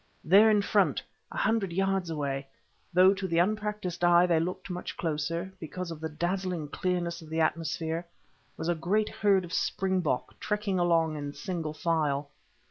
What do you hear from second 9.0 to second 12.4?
herd of springbok trekking along in single file.